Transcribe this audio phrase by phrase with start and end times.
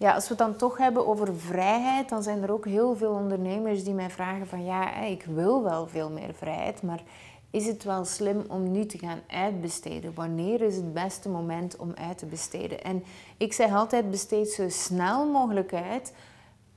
[0.00, 3.12] Ja, als we het dan toch hebben over vrijheid, dan zijn er ook heel veel
[3.12, 7.02] ondernemers die mij vragen van ja, ik wil wel veel meer vrijheid, maar
[7.50, 10.14] is het wel slim om nu te gaan uitbesteden?
[10.14, 12.82] Wanneer is het beste moment om uit te besteden?
[12.82, 13.04] En
[13.36, 16.14] ik zeg altijd besteed zo snel mogelijk uit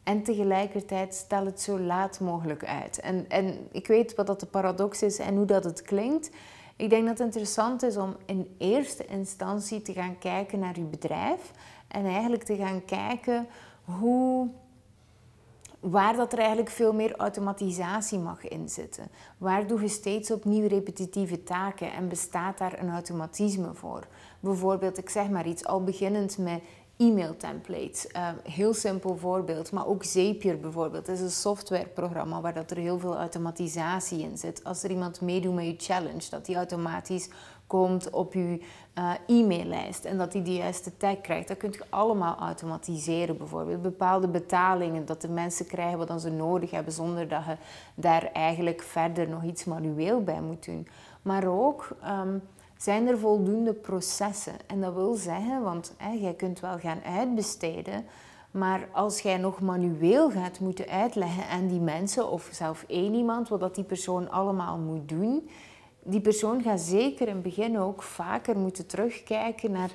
[0.04, 3.00] en tegelijkertijd stel het zo laat mogelijk uit.
[3.00, 6.30] En, en ik weet wat dat de paradox is en hoe dat het klinkt.
[6.76, 10.86] Ik denk dat het interessant is om in eerste instantie te gaan kijken naar je
[10.86, 11.52] bedrijf
[11.88, 13.48] en eigenlijk te gaan kijken
[13.84, 14.48] hoe,
[15.80, 19.08] waar dat er eigenlijk veel meer automatisatie mag inzitten.
[19.38, 24.08] Waar doe je steeds opnieuw repetitieve taken en bestaat daar een automatisme voor?
[24.40, 26.62] Bijvoorbeeld, ik zeg maar iets, al beginnend met
[26.98, 28.08] e-mail templates.
[28.16, 31.08] Uh, heel simpel voorbeeld, maar ook Zapier bijvoorbeeld.
[31.08, 34.64] Het is een softwareprogramma waar dat er heel veel automatisatie in zit.
[34.64, 37.30] Als er iemand meedoet met je challenge, dat die automatisch
[37.68, 38.60] komt op je
[38.98, 41.48] uh, e-maillijst en dat hij de juiste tag krijgt.
[41.48, 43.82] Dat kun je allemaal automatiseren bijvoorbeeld.
[43.82, 47.58] Bepaalde betalingen, dat de mensen krijgen wat ze nodig hebben zonder dat je
[47.96, 50.88] daar eigenlijk verder nog iets manueel bij moet doen.
[51.22, 51.88] Maar ook...
[52.08, 52.42] Um,
[52.84, 54.54] zijn er voldoende processen?
[54.68, 58.06] En dat wil zeggen, want hè, jij kunt wel gaan uitbesteden,
[58.52, 63.50] maar als jij nog manueel gaat moeten uitleggen aan die mensen, of zelf één iemand,
[63.50, 65.50] wat dat die persoon allemaal moet doen,
[66.04, 69.92] die persoon gaat zeker in het begin ook vaker moeten terugkijken naar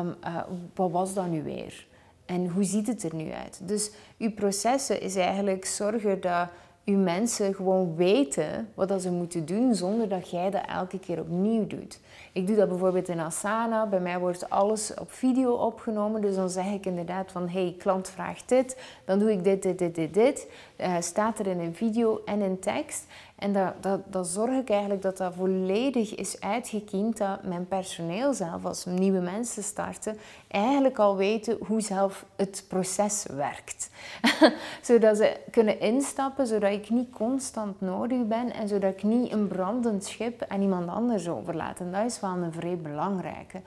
[0.00, 0.42] um, uh,
[0.74, 1.86] wat was dat nu weer?
[2.26, 3.60] En hoe ziet het er nu uit?
[3.62, 6.48] Dus je processen is eigenlijk zorgen dat
[6.84, 11.20] je mensen gewoon weten wat dat ze moeten doen zonder dat jij dat elke keer
[11.20, 12.00] opnieuw doet.
[12.32, 13.86] Ik doe dat bijvoorbeeld in Asana.
[13.86, 16.20] Bij mij wordt alles op video opgenomen.
[16.20, 18.76] Dus dan zeg ik inderdaad van, hey, klant vraagt dit.
[19.04, 20.48] Dan doe ik dit, dit, dit, dit, dit.
[20.80, 23.06] Uh, staat er in een video en in tekst.
[23.42, 27.16] En dat, dat, dat zorg ik eigenlijk dat dat volledig is uitgekiend.
[27.16, 33.26] Dat mijn personeel zelf, als nieuwe mensen starten, eigenlijk al weten hoe zelf het proces
[33.36, 33.90] werkt.
[34.82, 38.52] zodat ze kunnen instappen, zodat ik niet constant nodig ben.
[38.52, 41.80] En zodat ik niet een brandend schip aan iemand anders overlaat.
[41.80, 43.60] En dat is wel een vrij belangrijke.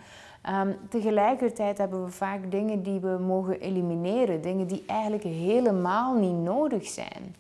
[0.50, 4.42] Um, tegelijkertijd hebben we vaak dingen die we mogen elimineren.
[4.42, 7.36] Dingen die eigenlijk helemaal niet nodig zijn.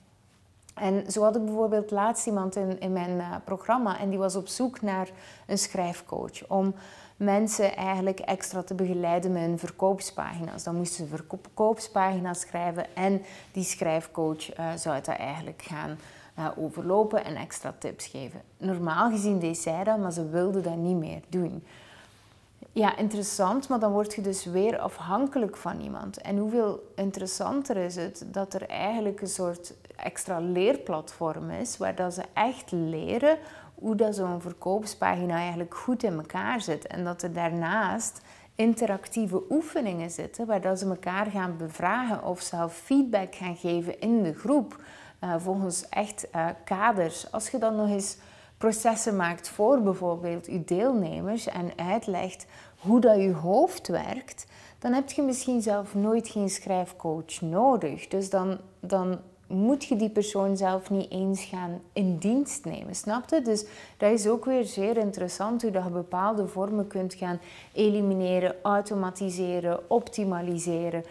[0.75, 4.35] En zo had ik bijvoorbeeld laatst iemand in, in mijn uh, programma en die was
[4.35, 5.09] op zoek naar
[5.47, 6.75] een schrijfcoach om
[7.17, 10.63] mensen eigenlijk extra te begeleiden met hun verkoopspagina's.
[10.63, 13.21] Dan moesten ze verkoopspagina's schrijven en
[13.51, 15.97] die schrijfcoach uh, zou dat eigenlijk gaan
[16.39, 18.41] uh, overlopen en extra tips geven.
[18.57, 21.63] Normaal gezien deed zij dat, maar ze wilde dat niet meer doen.
[22.75, 26.21] Ja, interessant, maar dan word je dus weer afhankelijk van iemand.
[26.21, 32.13] En hoeveel interessanter is het dat er eigenlijk een soort extra leerplatform is, waar dat
[32.13, 33.37] ze echt leren
[33.75, 36.87] hoe dat zo'n verkoopspagina eigenlijk goed in elkaar zit.
[36.87, 38.21] En dat er daarnaast
[38.55, 44.23] interactieve oefeningen zitten, waar dat ze elkaar gaan bevragen of zelf feedback gaan geven in
[44.23, 44.81] de groep.
[45.23, 47.31] Uh, volgens echt uh, kaders.
[47.31, 48.17] Als je dan nog eens
[48.57, 52.45] processen maakt voor bijvoorbeeld je deelnemers en uitlegt
[52.79, 54.45] hoe dat je hoofd werkt,
[54.79, 58.07] dan heb je misschien zelf nooit geen schrijfcoach nodig.
[58.07, 63.29] Dus dan, dan moet je die persoon zelf niet eens gaan in dienst nemen, snap
[63.29, 63.41] je?
[63.41, 63.65] Dus
[63.97, 67.39] dat is ook weer zeer interessant hoe dat je bepaalde vormen kunt gaan
[67.73, 71.03] elimineren, automatiseren, optimaliseren.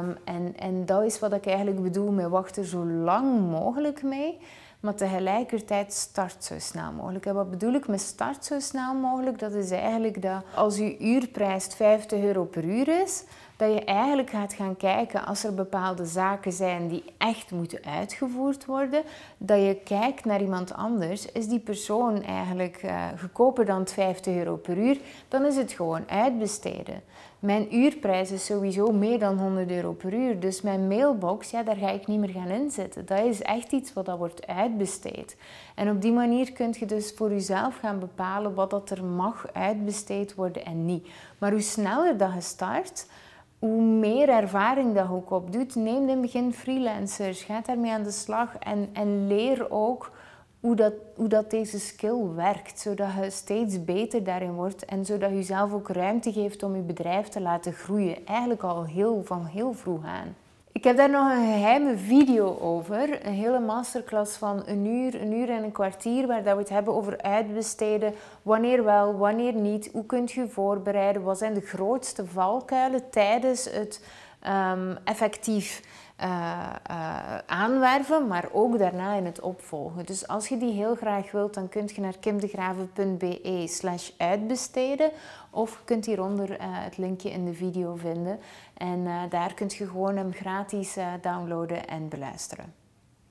[0.00, 4.38] Um, en, en dat is wat ik eigenlijk bedoel met wachten zo lang mogelijk mee.
[4.80, 7.26] Maar tegelijkertijd start zo snel mogelijk.
[7.26, 9.38] En wat bedoel ik met start zo snel mogelijk?
[9.38, 13.24] Dat is eigenlijk dat als je uurprijs 50 euro per uur is,
[13.60, 18.64] dat je eigenlijk gaat gaan kijken als er bepaalde zaken zijn die echt moeten uitgevoerd
[18.64, 19.02] worden,
[19.38, 21.32] dat je kijkt naar iemand anders.
[21.32, 24.98] Is die persoon eigenlijk uh, goedkoper dan 50 euro per uur?
[25.28, 27.02] Dan is het gewoon uitbesteden.
[27.38, 30.40] Mijn uurprijs is sowieso meer dan 100 euro per uur.
[30.40, 33.06] Dus mijn mailbox, ja, daar ga ik niet meer gaan inzetten.
[33.06, 35.36] Dat is echt iets wat dat wordt uitbesteed.
[35.74, 39.46] En op die manier kun je dus voor jezelf gaan bepalen wat dat er mag
[39.52, 41.08] uitbesteed worden en niet.
[41.38, 43.06] Maar hoe sneller dat je start,
[43.60, 48.10] hoe meer ervaring dat ook opdoet, neem in het begin freelancers, ga daarmee aan de
[48.10, 50.10] slag en, en leer ook
[50.60, 55.30] hoe dat, hoe dat deze skill werkt, zodat je steeds beter daarin wordt en zodat
[55.30, 58.26] je zelf ook ruimte geeft om je bedrijf te laten groeien.
[58.26, 60.36] Eigenlijk al heel, van heel vroeg aan.
[60.72, 63.26] Ik heb daar nog een geheime video over.
[63.26, 66.94] Een hele masterclass van een uur, een uur en een kwartier, waar we het hebben
[66.94, 68.14] over uitbesteden.
[68.42, 69.90] Wanneer wel, wanneer niet.
[69.92, 71.22] Hoe kunt je voorbereiden?
[71.22, 74.04] Wat zijn de grootste valkuilen tijdens het
[74.40, 75.82] ehm, effectief
[76.20, 76.74] uh,
[77.46, 80.06] aanwerven, maar ook daarna in het opvolgen.
[80.06, 85.10] Dus als je die heel graag wilt, dan kun je naar kimdegraven.be slash uitbesteden
[85.50, 88.38] of je kunt hieronder uh, het linkje in de video vinden.
[88.76, 92.79] En daar kunt je gewoon hem gratis downloaden en beluisteren.